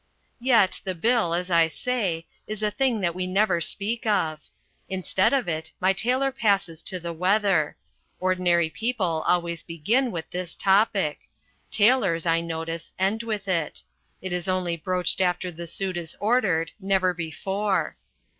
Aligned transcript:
Yet 0.39 0.81
the 0.83 0.95
bill, 0.95 1.31
as 1.35 1.51
I 1.51 1.67
say, 1.67 2.25
is 2.47 2.63
a 2.63 2.71
thing 2.71 3.01
that 3.01 3.13
we 3.13 3.27
never 3.27 3.61
speak 3.61 4.07
of. 4.07 4.39
Instead 4.89 5.31
of 5.31 5.47
it 5.47 5.71
my 5.79 5.93
tailor 5.93 6.31
passes 6.31 6.81
to 6.81 6.99
the 6.99 7.13
weather. 7.13 7.77
Ordinary 8.19 8.71
people 8.71 9.23
always 9.27 9.61
begin 9.61 10.11
with 10.11 10.27
this 10.31 10.55
topic. 10.55 11.19
Tailors, 11.69 12.25
I 12.25 12.41
notice, 12.41 12.93
end 12.97 13.21
with 13.21 13.47
it. 13.47 13.83
It 14.23 14.33
is 14.33 14.47
only 14.47 14.75
broached 14.75 15.21
after 15.21 15.51
the 15.51 15.67
suit 15.67 15.95
is 15.97 16.15
ordered, 16.19 16.71
never 16.79 17.13
before. 17.13 17.95